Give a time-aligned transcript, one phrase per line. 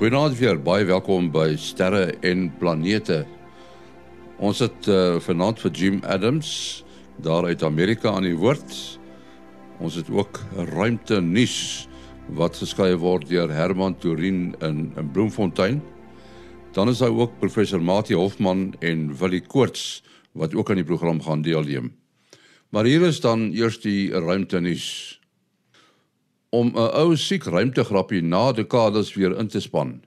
[0.00, 3.18] Goeienaand weer, baie welkom by Sterre en Planete.
[4.40, 6.52] Ons het uh, vanaand vir Jim Adams
[7.20, 8.72] daar uit Amerika aan die woord.
[9.76, 10.40] Ons het ook
[10.70, 11.84] ruimte nuus
[12.32, 15.82] wat geskryf word deur Herman Turin in in Bloemfontein.
[16.72, 20.00] Dan is daar ook professor Mati Hofman en Willie Koorts
[20.32, 21.92] wat ook aan die program gaan deelneem.
[22.72, 25.19] Maar hier is dan eers die ruimte nuus
[26.50, 30.00] om 'n ou siek ruimtegrappie na dekades weer in te span.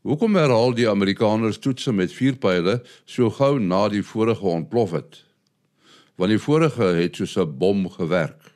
[0.00, 5.24] Hoekom herhaal die Amerikaners toetse met vuur pile so gou na die vorige ontplof het?
[6.16, 8.52] Want die vorige het soos 'n bom gewerk.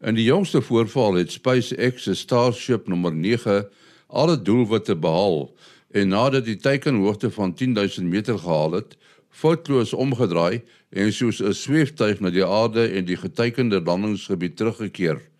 [0.00, 3.68] In die jongste voorval het SpaceX se Starship nommer 9
[4.06, 5.54] alle doelwitte behaal
[5.90, 8.96] en nadat die teikenhoogte van 10000 meter gehaal het,
[9.30, 15.31] foutloos omgedraai en soos 'n sweeftuig na die aarde en die geteikende landingsgebied teruggekeer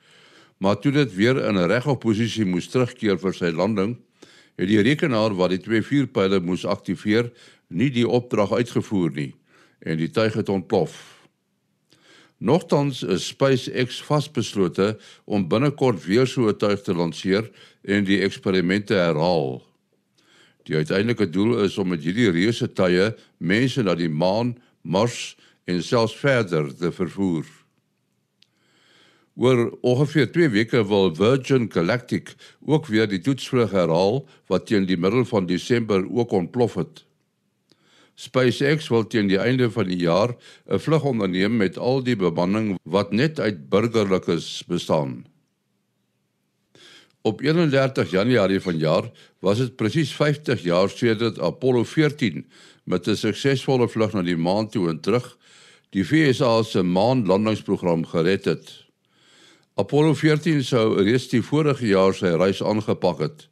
[0.62, 3.96] maar toe dit weer in 'n regop posisie moes terugkeer vir sy landing,
[4.56, 7.32] het die rekenaar wat die twee vuurpyle moes aktiveer,
[7.68, 9.34] nie die opdrag uitgevoer nie
[9.82, 10.94] en die tuig het ontplof.
[12.38, 17.50] Nogtans is SpaceX vasbeslote om binnekort weer so 'n tuig te lanseer
[17.82, 19.62] en die eksperimente herhaal.
[20.62, 25.82] Die uiteindelike doel is om met hierdie reuse tuie mense na die maan, Mars en
[25.82, 27.61] selfs verder te vervoer.
[29.34, 34.98] Oor ongeveer 2 weke wil Virgin Galactic ook weer die toetsvlug herhaal wat teen die
[35.00, 37.04] middel van Desember ook ontplof het.
[38.14, 40.36] SpaceX wil teen die einde van die jaar
[40.68, 45.24] 'n vlug onderneem met al die bemanning wat net uit burgerlikes bestaan.
[47.22, 52.46] Op 31 Januarie vanjaar was dit presies 50 jaar sedert Apollo 14
[52.84, 55.38] met 'n suksesvolle vlug na die maan toe en terug
[55.90, 58.91] die VSA se maanlandingsprogram gered het.
[59.74, 63.44] Apollo 14 sou reeds die vorige jaar sy reis aangepak het.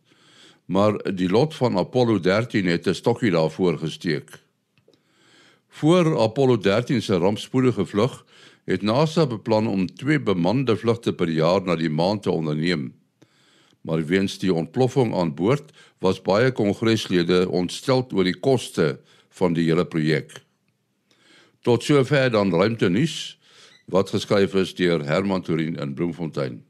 [0.69, 4.29] Maar die lot van Apollo 13 het 'n stokkie daarvoor gesteek.
[5.69, 8.25] Voor Apollo 13 se rampspoedige vlug
[8.65, 12.95] het NASA beplan om twee bemande vlugte per jaar na die maan te onderneem.
[13.81, 19.65] Maar weens die ontploffing aan boord was baie kongreslede ontstel oor die koste van die
[19.65, 20.43] hele projek.
[21.61, 23.40] Tot sover dan ruimte nuus
[23.91, 26.63] wat geskryf is deur Herman Turin in Bloemfontein.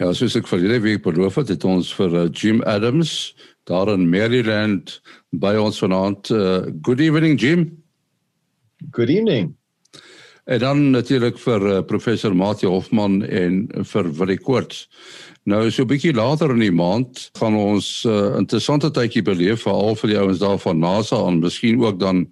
[0.00, 3.34] Ja, soos ek verlede week beloof het, het ons vir uh, Jim Adams
[3.68, 4.96] daar in Maryland
[5.30, 6.30] by ons vanaand.
[6.32, 7.68] Uh, good evening Jim.
[8.90, 9.52] Good evening.
[10.44, 14.88] En dan natuurlik vir uh, professor Mati Hofman en vir Willie Koorts.
[15.46, 19.62] Nou so 'n bietjie later in die maand gaan ons 'n uh, interessante tydjie beleef
[19.62, 22.26] veral vir die ouens daar van NASA en miskien ook dan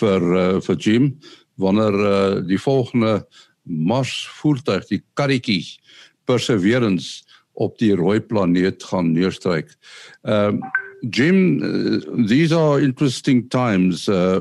[0.00, 1.18] vir uh, vir Jim
[1.60, 3.26] wanneer uh, die volgende
[3.64, 5.62] Mars voertuig die karretjie
[6.24, 9.70] Perseverance op die rooi planeet gaan neerstryk.
[10.22, 10.60] Um
[11.10, 14.40] Jim uh, these are interesting times uh,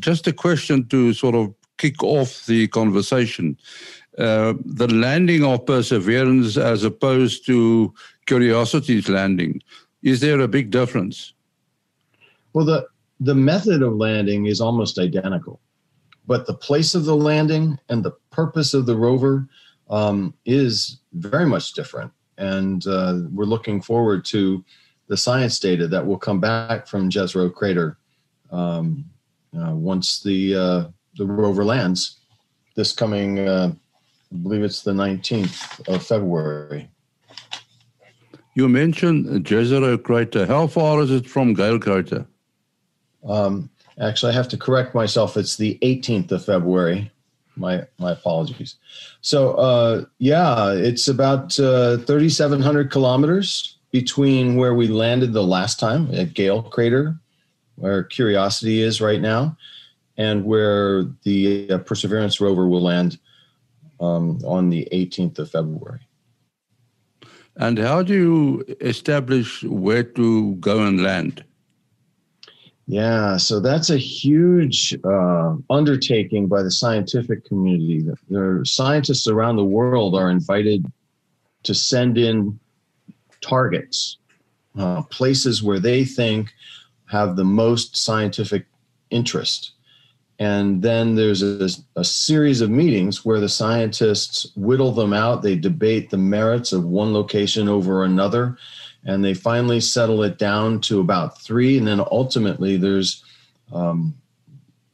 [0.00, 3.58] just a question to sort of kick off the conversation.
[4.16, 7.92] Uh, the landing of Perseverance as opposed to
[8.26, 9.60] Curiosity's landing
[10.02, 11.34] is there a big difference?
[12.52, 12.86] Well the
[13.20, 15.60] the method of landing is almost identical.
[16.26, 19.48] But the place of the landing and the purpose of the rover
[19.90, 22.12] um, is very much different.
[22.38, 24.64] And uh, we're looking forward to
[25.08, 27.96] the science data that will come back from Jezero Crater
[28.50, 29.04] um,
[29.58, 30.84] uh, once the uh,
[31.16, 32.20] the rover lands
[32.76, 33.72] this coming, uh,
[34.32, 36.88] I believe it's the 19th of February.
[38.54, 40.46] You mentioned Jezero Crater.
[40.46, 42.26] How far is it from Gale Crater?
[43.26, 43.70] Um,
[44.00, 45.36] Actually, I have to correct myself.
[45.36, 47.10] It's the 18th of February.
[47.56, 48.76] My my apologies.
[49.22, 56.12] So uh, yeah, it's about uh, 3,700 kilometers between where we landed the last time
[56.14, 57.16] at Gale Crater,
[57.76, 59.56] where Curiosity is right now,
[60.18, 63.18] and where the uh, Perseverance rover will land
[64.00, 66.00] um, on the 18th of February.
[67.56, 71.42] And how do you establish where to go and land?
[72.88, 78.06] Yeah, so that's a huge uh, undertaking by the scientific community.
[78.28, 80.86] There scientists around the world are invited
[81.64, 82.60] to send in
[83.40, 84.18] targets,
[84.78, 86.52] uh, places where they think
[87.06, 88.66] have the most scientific
[89.10, 89.72] interest.
[90.38, 95.42] And then there's a, a series of meetings where the scientists whittle them out.
[95.42, 98.58] They debate the merits of one location over another
[99.06, 103.24] and they finally settle it down to about three and then ultimately there's
[103.72, 104.14] um,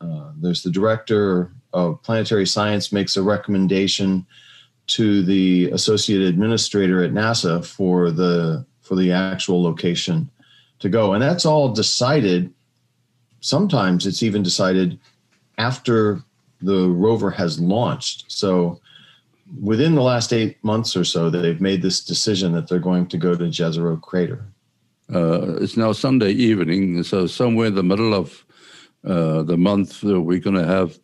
[0.00, 4.26] uh, there's the director of planetary science makes a recommendation
[4.86, 10.28] to the associate administrator at nasa for the for the actual location
[10.80, 11.14] to go.
[11.14, 12.52] And that's all decided.
[13.40, 14.98] Sometimes it's even decided
[15.58, 16.22] after
[16.60, 18.24] the rover has launched.
[18.28, 18.80] So
[19.60, 23.18] within the last eight months or so, they've made this decision that they're going to
[23.18, 24.46] go to Jezero Crater.
[25.12, 28.44] Uh, it's now Sunday evening, so somewhere in the middle of
[29.04, 30.98] uh, the month, uh, we're going to have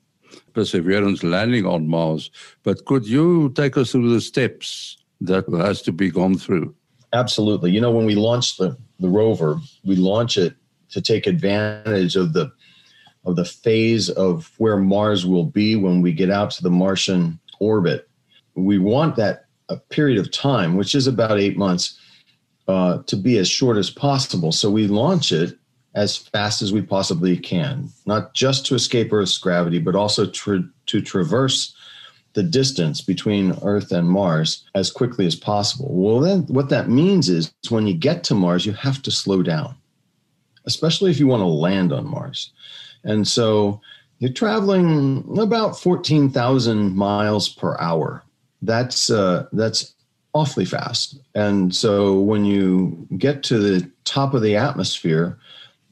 [0.55, 2.31] Perseverance landing on Mars.
[2.63, 6.75] But could you take us through the steps that has to be gone through?
[7.13, 7.71] Absolutely.
[7.71, 10.55] You know, when we launch the, the rover, we launch it
[10.91, 12.51] to take advantage of the
[13.25, 17.39] of the phase of where Mars will be when we get out to the Martian
[17.61, 18.08] orbit.
[18.65, 21.99] We want that a period of time, which is about eight months,
[22.67, 24.53] uh, to be as short as possible.
[24.53, 25.59] So we launch it
[25.95, 30.69] as fast as we possibly can, not just to escape Earth's gravity, but also to,
[30.87, 31.75] to traverse
[32.35, 35.89] the distance between Earth and Mars as quickly as possible.
[35.91, 39.43] Well, then what that means is when you get to Mars, you have to slow
[39.43, 39.75] down,
[40.67, 42.53] especially if you want to land on Mars.
[43.03, 43.81] And so
[44.19, 48.23] you're traveling about 14,000 miles per hour.
[48.63, 49.95] That's uh, that's
[50.35, 51.19] awfully fast.
[51.35, 55.39] And so when you get to the top of the atmosphere,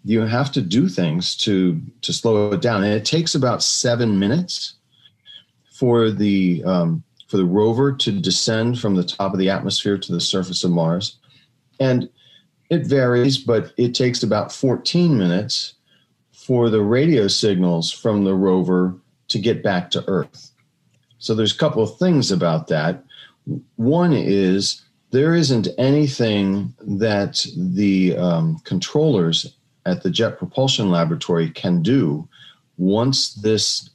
[0.05, 4.19] you have to do things to to slow it down, and it takes about seven
[4.19, 4.75] minutes
[5.73, 10.13] for the um, for the rover to descend from the top of the atmosphere to
[10.13, 11.19] the surface of Mars,
[11.81, 12.09] and
[12.71, 15.75] it varies, but it takes about 14 minutes
[16.33, 18.95] for the radio signals from the rover
[19.29, 20.53] to get back to Earth.
[21.19, 23.03] So there's a couple of things about that.
[23.77, 29.55] One is there isn't anything that the um, controllers
[29.87, 32.29] at the Jet Propulsion Laboratory can do
[32.77, 33.91] once this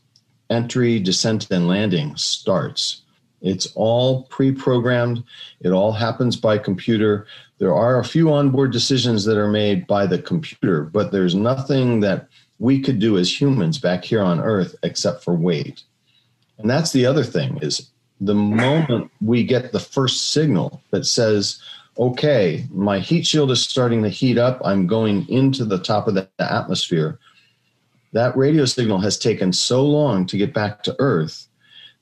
[0.49, 3.01] entry, descent, and landing starts.
[3.41, 5.23] It's all pre programmed,
[5.61, 7.27] it all happens by computer.
[7.57, 11.99] There are a few onboard decisions that are made by the computer, but there's nothing
[12.01, 12.27] that
[12.59, 15.83] we could do as humans back here on earth except for wait
[16.61, 21.61] and that's the other thing is the moment we get the first signal that says
[21.97, 26.13] okay my heat shield is starting to heat up i'm going into the top of
[26.13, 27.19] the atmosphere
[28.13, 31.47] that radio signal has taken so long to get back to earth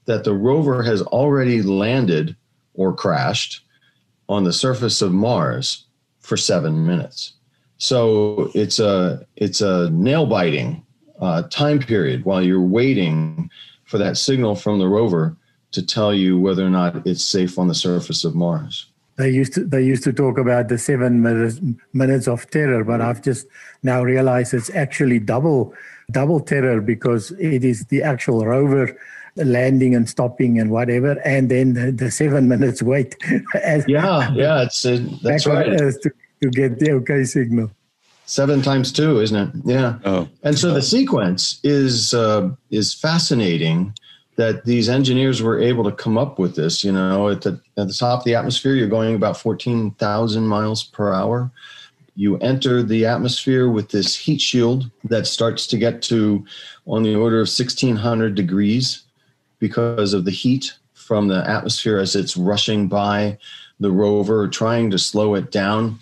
[0.05, 2.35] that the rover has already landed
[2.73, 3.61] or crashed
[4.27, 5.85] on the surface of mars
[6.19, 7.33] for seven minutes.
[7.77, 10.83] So it's a it's a nail biting
[11.19, 13.49] uh, time period while you're waiting
[13.89, 15.35] for that signal from the rover
[15.71, 18.85] to tell you whether or not it's safe on the surface of Mars.
[19.17, 21.59] They used to they used to talk about the seven minutes
[21.91, 23.47] minutes of terror, but I've just
[23.83, 25.73] now realized it's actually double
[26.11, 28.95] double terror because it is the actual rover
[29.35, 33.17] landing and stopping and whatever, and then the, the seven minutes wait.
[33.55, 35.77] as, yeah, yeah, it's uh, that's right.
[35.77, 36.11] To,
[36.43, 37.71] to get the okay signal.
[38.29, 39.49] Seven times two, isn't it?
[39.65, 39.97] Yeah.
[40.05, 40.29] Oh.
[40.43, 43.95] And so the sequence is uh, is fascinating
[44.35, 46.83] that these engineers were able to come up with this.
[46.83, 50.45] You know, at the at the top of the atmosphere, you're going about fourteen thousand
[50.45, 51.49] miles per hour.
[52.15, 56.45] You enter the atmosphere with this heat shield that starts to get to
[56.85, 59.05] on the order of sixteen hundred degrees
[59.57, 63.39] because of the heat from the atmosphere as it's rushing by
[63.79, 65.97] the rover, trying to slow it down.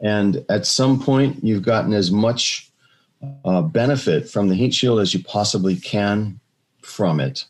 [0.00, 2.70] And at some point, you've gotten as much
[3.44, 6.38] uh, benefit from the heat shield as you possibly can
[6.82, 7.44] from it,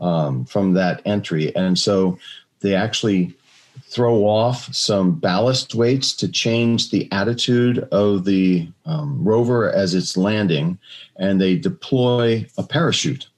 [0.00, 1.54] um, from that entry.
[1.54, 2.18] And so
[2.60, 3.34] they actually
[3.82, 10.16] throw off some ballast weights to change the attitude of the um, rover as it's
[10.16, 10.78] landing,
[11.16, 13.28] and they deploy a parachute.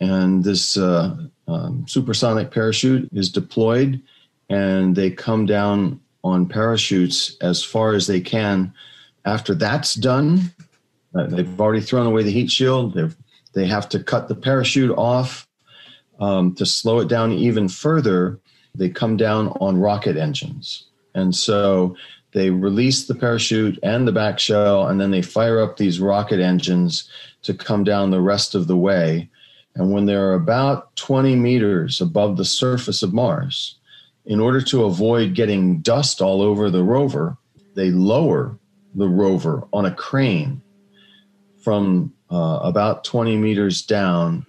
[0.00, 1.16] And this uh,
[1.48, 4.00] um, supersonic parachute is deployed,
[4.48, 8.72] and they come down on parachutes as far as they can.
[9.24, 10.52] After that's done,
[11.14, 12.94] uh, they've already thrown away the heat shield.
[12.94, 13.16] They've,
[13.54, 15.48] they have to cut the parachute off
[16.20, 18.38] um, to slow it down even further.
[18.74, 20.84] They come down on rocket engines.
[21.14, 21.96] And so
[22.32, 26.40] they release the parachute and the back shell, and then they fire up these rocket
[26.40, 27.08] engines
[27.42, 29.30] to come down the rest of the way.
[29.74, 33.77] And when they're about 20 meters above the surface of Mars,
[34.28, 37.36] in order to avoid getting dust all over the rover,
[37.74, 38.58] they lower
[38.94, 40.60] the rover on a crane
[41.64, 44.46] from uh, about 20 meters down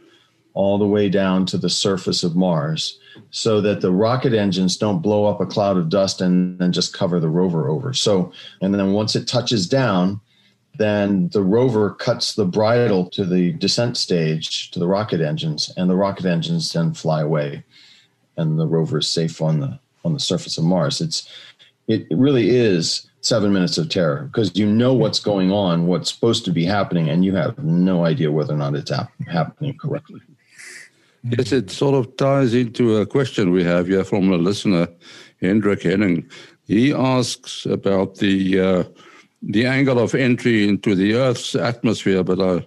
[0.54, 3.00] all the way down to the surface of Mars
[3.32, 6.94] so that the rocket engines don't blow up a cloud of dust and then just
[6.94, 7.94] cover the rover over.
[7.94, 10.20] So, and then once it touches down,
[10.78, 15.90] then the rover cuts the bridle to the descent stage to the rocket engines, and
[15.90, 17.64] the rocket engines then fly away
[18.39, 21.01] and the rover is safe on the on the surface of Mars.
[21.01, 21.29] It's
[21.88, 26.46] it really is seven minutes of terror because you know what's going on, what's supposed
[26.46, 30.22] to be happening, and you have no idea whether or not it's hap- happening correctly.
[31.24, 34.88] Yes, it sort of ties into a question we have here from a listener,
[35.41, 36.29] Hendrik Henning.
[36.65, 38.84] He asks about the uh,
[39.41, 42.62] the angle of entry into the Earth's atmosphere, but uh,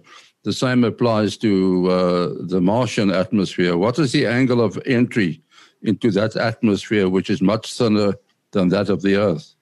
[0.45, 3.77] the same applies to uh, the Martian atmosphere.
[3.79, 5.41] What is the angle of entry
[5.83, 8.15] into that atmosphere, which is much thinner
[8.53, 9.55] than that of the Earth?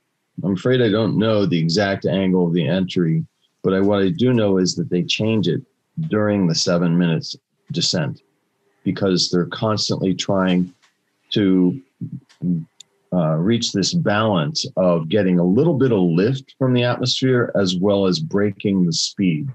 [0.43, 3.25] I'm afraid I don't know the exact angle of the entry,
[3.63, 5.63] but I, what I do know is that they change it
[6.09, 7.37] during the seven minutes
[7.73, 8.23] descent
[8.85, 10.73] because they're constantly trying
[11.31, 11.81] to
[13.13, 17.77] uh, reach this balance of getting a little bit of lift from the atmosphere as
[17.77, 19.49] well as breaking the speed.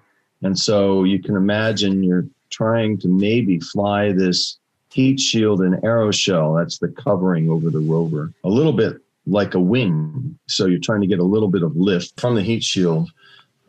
[0.43, 4.59] And so you can imagine you're trying to maybe fly this
[4.95, 8.95] heat shield and aeroshell, that's the covering over the rover, a little bit
[9.27, 10.39] like a wing.
[10.47, 13.11] So you're trying to get a little bit of lift from the heat shield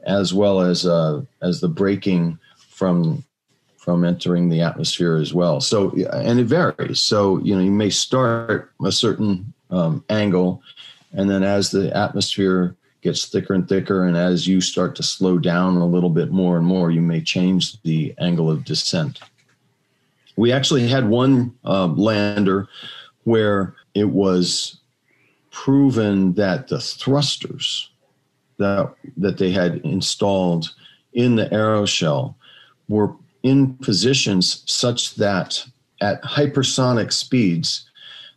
[0.04, 3.24] as well as uh, as the braking from
[3.76, 5.60] from entering the atmosphere as well.
[5.60, 7.00] So and it varies.
[7.00, 10.62] So you know you may start a certain um, angle,
[11.12, 15.38] and then as the atmosphere gets thicker and thicker, and as you start to slow
[15.38, 19.18] down a little bit more and more, you may change the angle of descent.
[20.36, 22.68] We actually had one uh, lander
[23.24, 24.78] where it was
[25.50, 27.90] proven that the thrusters
[28.58, 30.74] that that they had installed
[31.12, 32.34] in the aeroshell
[32.88, 35.64] were in positions such that
[36.00, 37.88] at hypersonic speeds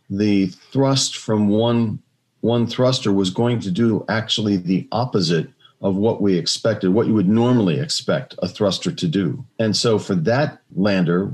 [0.08, 1.98] the thrust from one
[2.40, 5.48] one thruster was going to do actually the opposite
[5.82, 9.44] of what we expected what you would normally expect a thruster to do.
[9.58, 11.32] And so for that lander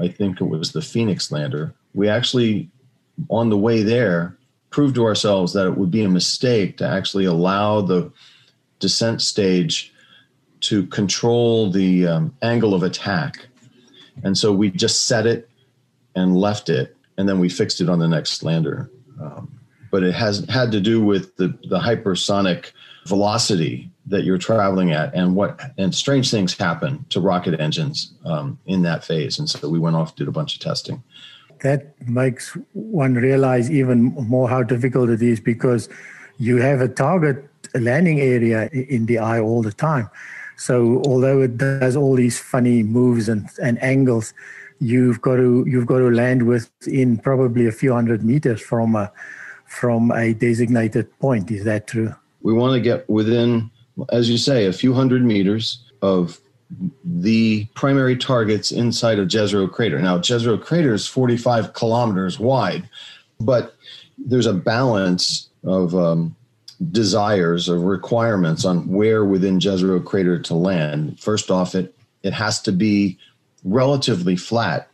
[0.00, 2.68] i think it was the phoenix lander we actually
[3.28, 4.36] on the way there
[4.70, 8.10] proved to ourselves that it would be a mistake to actually allow the
[8.78, 9.92] descent stage
[10.60, 13.46] to control the um, angle of attack.
[14.22, 15.48] And so we just set it
[16.14, 18.90] and left it, and then we fixed it on the next lander.
[19.20, 19.50] Um,
[19.90, 22.72] but it has had to do with the, the hypersonic
[23.06, 28.58] velocity that you're traveling at and what and strange things happen to rocket engines um,
[28.66, 31.02] in that phase and so we went off did a bunch of testing
[31.60, 35.88] that makes one realize even more how difficult it is because
[36.38, 40.08] you have a target landing area in the eye all the time.
[40.56, 44.34] So although it does all these funny moves and, and angles,
[44.78, 49.12] you've got to you've got to land within probably a few hundred meters from a
[49.66, 51.50] from a designated point.
[51.50, 52.14] Is that true?
[52.42, 53.70] We want to get within,
[54.10, 56.40] as you say, a few hundred meters of
[57.04, 60.00] the primary targets inside of Jezero Crater.
[60.00, 62.88] Now, Jezero Crater is 45 kilometers wide,
[63.40, 63.74] but
[64.16, 66.36] there's a balance of um,
[66.90, 71.18] desires of requirements on where within Jezero Crater to land.
[71.20, 73.18] First off, it it has to be
[73.64, 74.88] relatively flat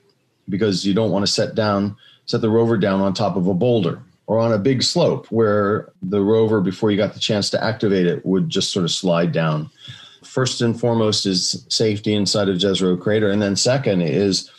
[0.48, 3.54] because you don't want to set down set the rover down on top of a
[3.54, 7.62] boulder or on a big slope where the rover before you got the chance to
[7.62, 9.70] activate it would just sort of slide down
[10.36, 13.30] first and foremost is safety inside of Jezero Crater.
[13.30, 14.50] And then second is,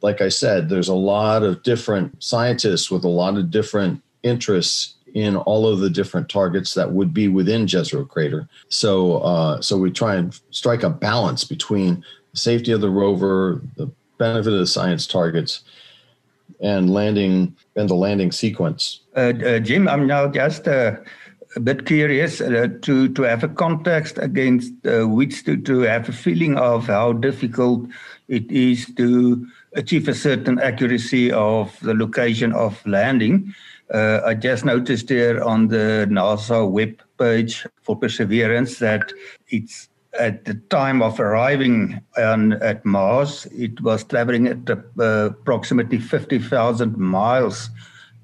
[0.00, 4.94] like I said, there's a lot of different scientists with a lot of different interests
[5.14, 8.48] in all of the different targets that would be within Jezero Crater.
[8.68, 13.62] So, uh, so we try and strike a balance between the safety of the rover,
[13.76, 15.62] the benefit of the science targets,
[16.60, 19.00] and landing and the landing sequence.
[19.16, 20.96] Uh, uh, Jim, I'm now just uh,
[21.56, 26.06] a bit curious uh, to to have a context against uh, which to, to have
[26.10, 27.88] a feeling of how difficult
[28.28, 33.54] it is to achieve a certain accuracy of the location of landing.
[33.92, 39.10] Uh, I just noticed here on the NASA web page for Perseverance that
[39.48, 39.88] it's
[40.20, 44.68] at the time of arriving on, at Mars, it was traveling at
[44.98, 47.70] approximately 50,000 miles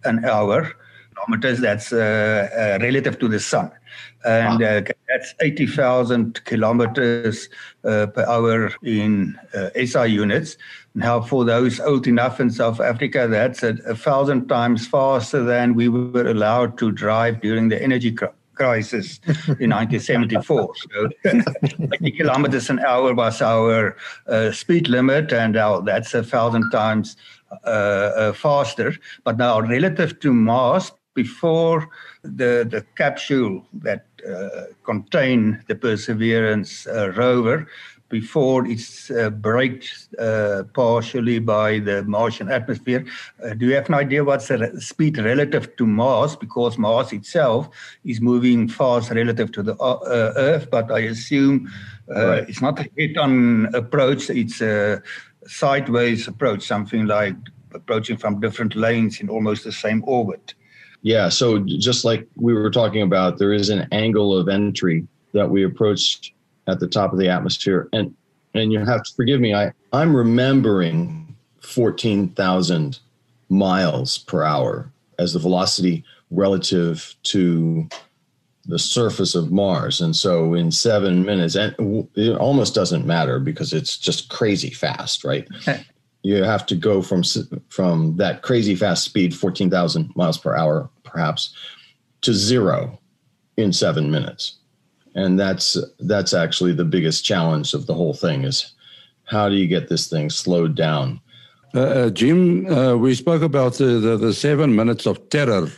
[0.05, 0.75] an hour
[1.25, 1.61] kilometers.
[1.61, 3.71] That's uh, uh, relative to the sun,
[4.25, 4.79] and wow.
[4.79, 7.49] Uh, that's eighty thousand kilometers
[7.83, 9.39] per hour in
[9.75, 10.57] SI units.
[10.95, 15.75] Now, for those old enough in South Africa, that's a, a thousand times faster than
[15.75, 19.21] we were allowed to drive during the energy crisis crisis
[19.61, 20.75] in 1974.
[20.77, 26.71] So 80 kilometers an hour was our uh, speed limit, and now that's a thousand
[26.71, 27.17] times
[27.65, 28.95] uh, uh, faster.
[29.25, 31.89] But now, relative to Mars, before
[32.23, 37.67] the the capsule that uh, contain the Perseverance uh, rover
[38.13, 43.07] before it's uh, braked uh, partially by the Martian atmosphere.
[43.43, 46.37] Uh, do you have an idea what's the re- speed relative to Mars?
[46.37, 47.71] Because Mars itself
[48.05, 51.73] is moving fast relative to the uh, uh, Earth, but I assume
[52.15, 52.49] uh, right.
[52.49, 55.03] it's not a head-on approach; it's a
[55.47, 57.35] sideways approach, something like
[57.73, 60.53] approaching from different lanes in almost the same orbit.
[61.03, 61.29] Yeah.
[61.29, 65.65] So just like we were talking about, there is an angle of entry that we
[65.65, 66.33] approach
[66.69, 67.89] at the top of the atmosphere.
[67.93, 68.15] And
[68.55, 72.99] and you have to forgive me, I, I'm remembering 14,000
[73.49, 77.89] miles per hour as the velocity relative to
[78.67, 80.01] the surface of Mars.
[80.01, 81.75] And so in seven minutes, and
[82.15, 85.49] it almost doesn't matter because it's just crazy fast, right?
[86.23, 87.23] You have to go from
[87.69, 91.55] from that crazy fast speed, 14,000 miles per hour, perhaps,
[92.23, 92.99] to zero
[93.57, 94.59] in seven minutes.
[95.15, 98.73] And that's that's actually the biggest challenge of the whole thing is
[99.25, 101.21] how do you get this thing slowed down?
[101.75, 105.69] Uh, uh, jim uh, we spoke about the, the, the, seven minutes of terror.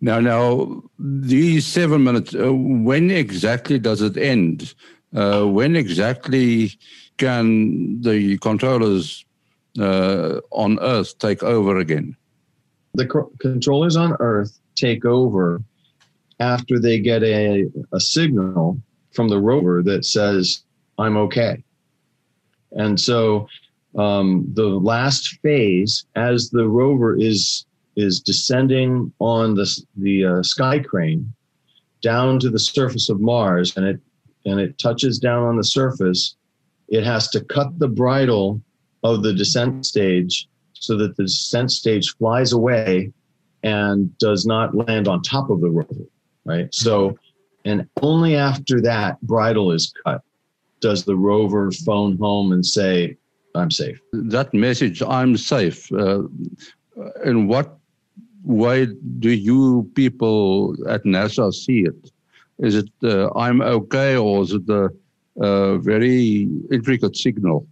[0.00, 4.74] Now now these seven minutes uh, when exactly does it end?
[5.14, 6.72] Uh, when exactly
[7.16, 9.24] can the controllers
[9.80, 12.16] uh, on earth take over again
[12.94, 13.06] the
[13.38, 15.62] controllers on earth take over
[16.40, 18.80] after they get a, a signal
[19.12, 20.62] from the rover that says,
[20.98, 21.62] I'm okay.
[22.72, 23.48] And so
[23.96, 27.64] um, the last phase, as the rover is
[27.96, 31.32] is descending on the the uh, sky crane
[32.00, 34.00] down to the surface of Mars, and it
[34.44, 36.36] and it touches down on the surface,
[36.88, 38.60] it has to cut the bridle
[39.02, 43.12] of the descent stage so that the descent stage flies away
[43.62, 46.06] and does not land on top of the rover
[46.48, 46.74] right?
[46.74, 47.18] So,
[47.64, 50.22] and only after that bridle is cut
[50.80, 53.16] does the rover phone home and say,
[53.54, 54.00] I'm safe.
[54.12, 56.22] That message, I'm safe, uh,
[57.24, 57.76] in what
[58.44, 58.86] way
[59.18, 62.10] do you people at NASA see it?
[62.60, 64.90] Is it uh, I'm okay or is it a,
[65.40, 67.66] a very intricate signal?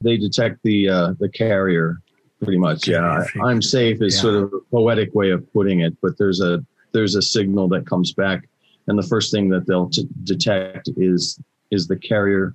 [0.00, 2.00] They detect the uh, the carrier
[2.42, 2.86] pretty much.
[2.86, 4.22] Yeah, I'm safe is yeah.
[4.22, 7.86] sort of a poetic way of putting it, but there's a there's a signal that
[7.86, 8.48] comes back,
[8.86, 12.54] and the first thing that they'll t- detect is is the carrier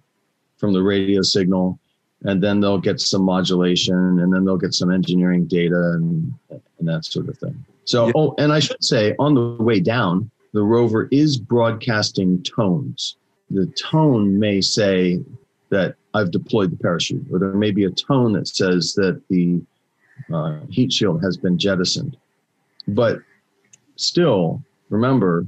[0.58, 1.80] from the radio signal,
[2.24, 6.88] and then they'll get some modulation, and then they'll get some engineering data and and
[6.88, 7.66] that sort of thing.
[7.86, 8.14] So, yeah.
[8.16, 13.16] oh, and I should say, on the way down, the rover is broadcasting tones.
[13.50, 15.20] The tone may say
[15.72, 19.62] that I've deployed the parachute, or there may be a tone that says that the
[20.32, 22.18] uh, heat shield has been jettisoned.
[22.88, 23.20] But
[23.96, 25.48] still, remember,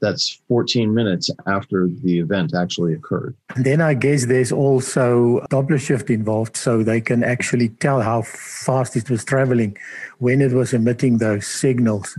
[0.00, 3.34] that's 14 minutes after the event actually occurred.
[3.54, 8.22] And then I guess there's also Doppler shift involved, so they can actually tell how
[8.22, 9.76] fast it was traveling
[10.18, 12.18] when it was emitting those signals.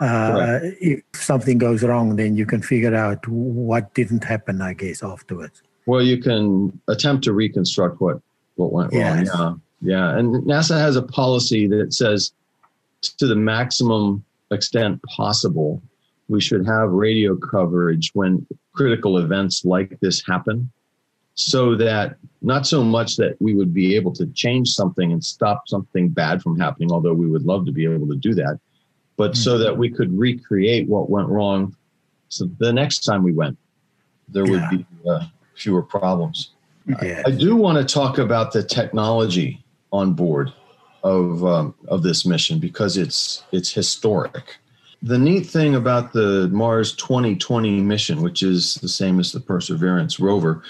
[0.00, 5.02] Uh, if something goes wrong, then you can figure out what didn't happen, I guess,
[5.02, 5.62] afterwards.
[5.86, 8.20] Well, you can attempt to reconstruct what,
[8.56, 9.28] what went yes.
[9.28, 9.60] wrong.
[9.80, 10.10] Yeah.
[10.12, 10.18] Yeah.
[10.18, 12.32] And NASA has a policy that says
[13.18, 15.82] to the maximum extent possible,
[16.28, 20.70] we should have radio coverage when critical events like this happen
[21.34, 25.68] so that not so much that we would be able to change something and stop
[25.68, 28.58] something bad from happening, although we would love to be able to do that,
[29.16, 29.42] but mm-hmm.
[29.42, 31.74] so that we could recreate what went wrong.
[32.28, 33.58] So the next time we went,
[34.28, 34.52] there yeah.
[34.52, 36.50] would be uh, fewer problems.
[36.86, 37.22] Yeah.
[37.26, 40.52] I, I do want to talk about the technology on board
[41.02, 44.56] of um, of this mission because it's it's historic.
[45.02, 50.18] The neat thing about the Mars 2020 mission, which is the same as the Perseverance
[50.18, 50.62] rover,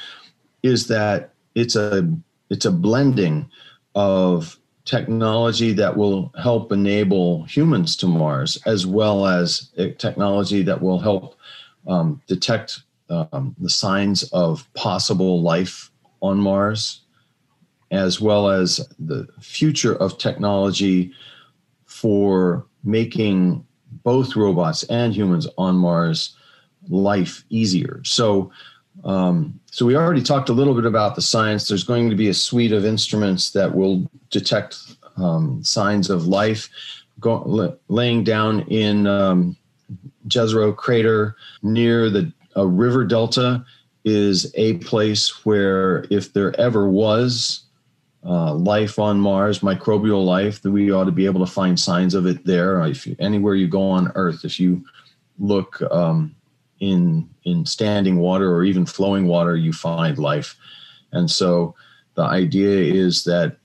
[0.62, 2.12] is that it's a
[2.50, 3.48] it's a blending
[3.94, 10.98] of technology that will help enable humans to Mars, as well as technology that will
[10.98, 11.36] help
[11.86, 15.90] um, detect um, the signs of possible life
[16.20, 17.00] on Mars
[17.90, 21.12] as well as the future of technology
[21.86, 23.64] for making
[24.02, 26.36] both robots and humans on Mars
[26.88, 28.00] life easier.
[28.04, 28.50] So,
[29.04, 31.68] um, so we already talked a little bit about the science.
[31.68, 34.76] There's going to be a suite of instruments that will detect
[35.16, 36.68] um, signs of life.
[37.20, 39.56] Go, laying down in um,
[40.26, 43.64] Jezero crater near the a river delta
[44.04, 47.64] is a place where, if there ever was
[48.24, 52.14] uh, life on Mars, microbial life, that we ought to be able to find signs
[52.14, 52.80] of it there.
[52.82, 54.84] If you, anywhere you go on Earth, if you
[55.38, 56.34] look um,
[56.80, 60.56] in in standing water or even flowing water you find life.
[61.12, 61.74] And so
[62.14, 63.56] the idea is that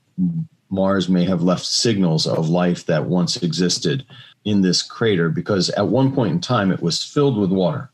[0.70, 4.04] Mars may have left signals of life that once existed
[4.44, 7.90] in this crater because at one point in time it was filled with water.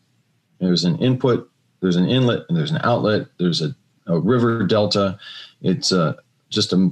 [0.58, 3.26] There's an input, there's an inlet, and there's an outlet.
[3.38, 3.74] There's a,
[4.06, 5.18] a river delta.
[5.62, 6.14] It's uh,
[6.48, 6.90] just a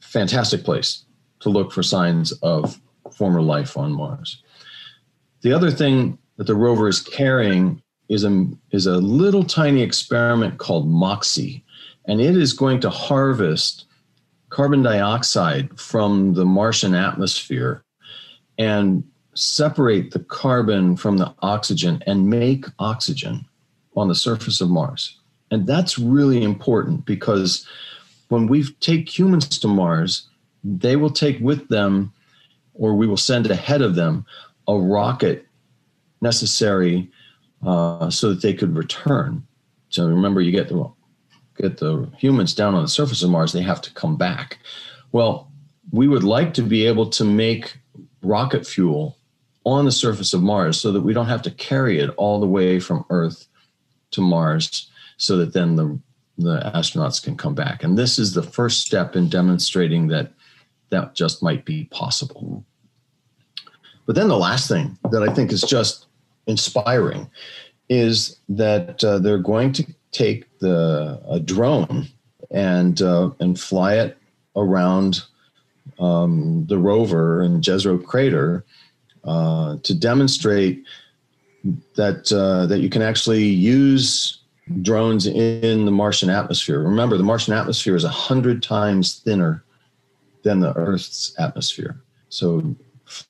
[0.00, 1.04] fantastic place
[1.40, 2.80] to look for signs of
[3.12, 4.42] former life on Mars.
[5.42, 10.58] The other thing that the rover is carrying is a, is a little tiny experiment
[10.58, 11.64] called MOXIE,
[12.06, 13.86] and it is going to harvest
[14.50, 17.84] carbon dioxide from the Martian atmosphere
[18.58, 19.02] and
[19.34, 23.44] separate the carbon from the oxygen and make oxygen
[23.96, 25.18] on the surface of Mars.
[25.50, 27.66] And that's really important because
[28.28, 30.28] when we take humans to Mars,
[30.64, 32.12] they will take with them,
[32.74, 34.24] or we will send ahead of them,
[34.68, 35.46] a rocket
[36.20, 37.10] necessary
[37.66, 39.46] uh, so that they could return.
[39.90, 40.90] So remember, you get the
[41.58, 44.58] get the humans down on the surface of Mars, they have to come back.
[45.12, 45.50] Well,
[45.90, 47.78] we would like to be able to make
[48.22, 49.18] rocket fuel
[49.64, 52.46] on the surface of Mars so that we don't have to carry it all the
[52.46, 53.46] way from Earth
[54.12, 55.98] to Mars so that then the
[56.38, 57.84] the astronauts can come back.
[57.84, 60.32] And this is the first step in demonstrating that
[60.90, 62.64] that just might be possible.
[64.06, 66.06] But then the last thing that I think is just
[66.46, 67.30] inspiring
[67.88, 72.08] is that uh, they're going to take the a drone
[72.50, 74.18] and uh, and fly it
[74.56, 75.22] around
[75.98, 78.64] um, the rover in Jezero crater
[79.24, 80.84] uh, to demonstrate
[81.94, 84.38] that uh, that you can actually use
[84.80, 86.80] drones in the Martian atmosphere.
[86.80, 89.64] Remember, the Martian atmosphere is a hundred times thinner
[90.42, 92.00] than the Earth's atmosphere.
[92.28, 92.74] So,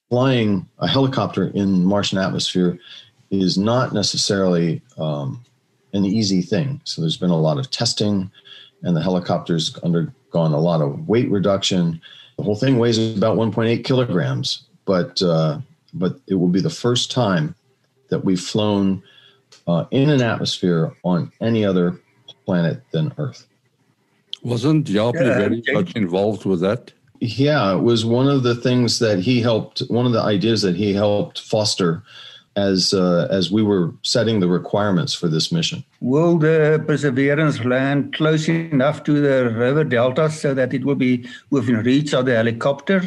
[0.08, 2.78] flying a helicopter in Martian atmosphere
[3.30, 5.42] is not necessarily um,
[5.92, 6.80] an easy thing.
[6.84, 8.30] So there's been a lot of testing,
[8.82, 12.00] and the helicopter's undergone a lot of weight reduction.
[12.36, 15.58] The whole thing weighs about 1.8 kilograms, but uh,
[15.92, 17.54] but it will be the first time
[18.08, 19.02] that we've flown
[19.66, 22.00] uh, in an atmosphere on any other
[22.44, 23.46] planet than Earth.
[24.42, 26.92] Wasn't Japie yeah, very much involved with that?
[27.20, 29.80] Yeah, it was one of the things that he helped.
[29.88, 32.02] One of the ideas that he helped foster
[32.56, 35.84] as uh, as we were setting the requirements for this mission.
[36.00, 41.26] Will the Perseverance land close enough to the river delta so that it will be
[41.50, 43.02] within reach of the helicopter?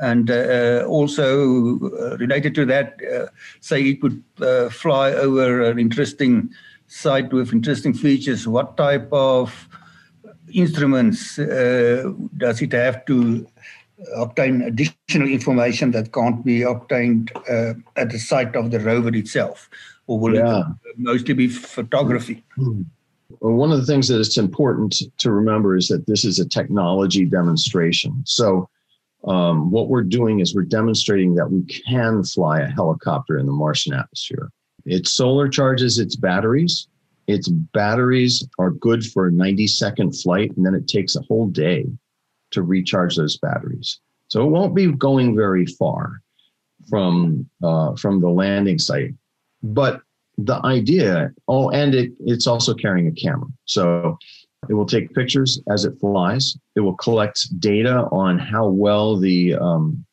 [0.00, 3.26] And uh, also uh, related to that, uh,
[3.60, 6.50] say it would uh, fly over an interesting
[6.86, 8.48] site with interesting features.
[8.48, 9.68] What type of
[10.52, 13.46] instruments uh, does it have to
[14.16, 19.68] obtain additional information that can't be obtained uh, at the site of the rover itself?
[20.06, 20.60] Or will yeah.
[20.84, 22.42] it mostly be photography?
[22.56, 22.82] Hmm.
[23.40, 26.48] Well, one of the things that it's important to remember is that this is a
[26.48, 28.22] technology demonstration.
[28.26, 28.68] So,
[29.24, 33.52] um, what we're doing is we're demonstrating that we can fly a helicopter in the
[33.52, 34.50] Martian atmosphere.
[34.86, 36.88] It solar charges its batteries.
[37.26, 41.46] Its batteries are good for a 90 second flight, and then it takes a whole
[41.48, 41.86] day
[42.50, 44.00] to recharge those batteries.
[44.28, 46.22] So it won't be going very far
[46.88, 49.14] from uh, from the landing site.
[49.62, 50.00] But
[50.38, 53.48] the idea, oh, and it, it's also carrying a camera.
[53.66, 54.18] So
[54.68, 56.56] it will take pictures as it flies.
[56.76, 60.04] It will collect data on how well the um,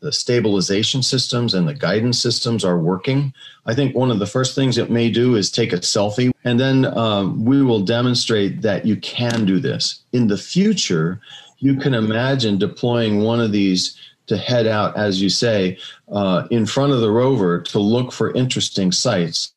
[0.00, 3.34] the stabilization systems and the guidance systems are working.
[3.66, 6.58] I think one of the first things it may do is take a selfie, and
[6.58, 10.02] then um, we will demonstrate that you can do this.
[10.12, 11.20] In the future,
[11.58, 15.76] you can imagine deploying one of these to head out, as you say,
[16.10, 19.52] uh, in front of the rover to look for interesting sites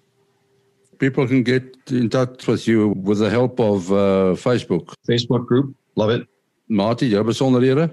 [0.98, 4.94] People can get in touch with you with the help of uh, Facebook.
[5.08, 6.28] Facebook group, love it.
[6.68, 7.90] Matie, jou besonderhede?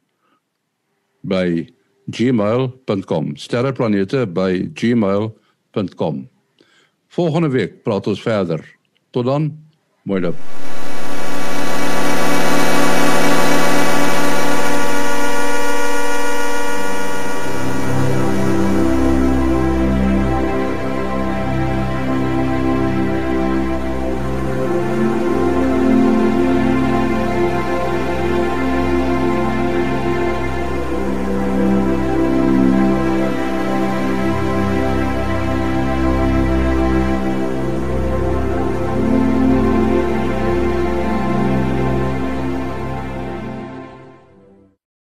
[1.21, 1.75] by
[2.07, 3.37] gmail.com.
[3.37, 6.29] Sterreplanete by gmail.com.
[7.09, 8.77] Volgende week praat ons verder.
[9.11, 9.59] Tot dan.
[10.03, 10.66] Mooi loop.